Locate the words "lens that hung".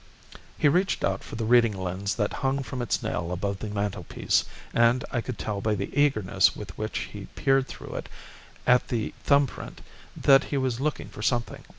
1.77-2.63